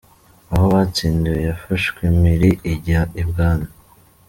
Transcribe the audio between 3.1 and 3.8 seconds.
I bwami.